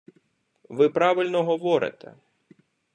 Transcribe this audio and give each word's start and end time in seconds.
Ви 0.69 0.89
правильно 0.89 1.43
говорите. 1.43 2.13